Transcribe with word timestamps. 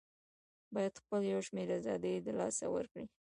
بايد 0.73 0.93
خپل 1.01 1.21
يو 1.33 1.39
شمېر 1.47 1.67
آزادۍ 1.79 2.15
د 2.25 2.27
لاسه 2.39 2.65
ورکړي 2.75 3.05